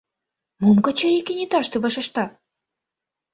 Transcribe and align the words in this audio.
Мом 0.61 0.77
Качырий 0.85 1.25
кенеташте 1.27 1.77
вашешта? 1.83 2.25